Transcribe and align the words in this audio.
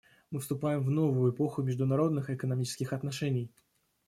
Мы 0.31 0.39
вступаем 0.39 0.81
в 0.81 0.89
новую 0.89 1.31
эпоху 1.31 1.61
международных 1.61 2.31
экономических 2.31 2.91
отношений. 2.91 3.51